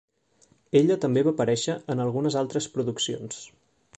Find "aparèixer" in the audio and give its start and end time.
1.35-1.77